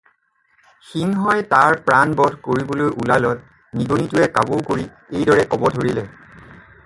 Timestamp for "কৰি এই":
4.73-5.29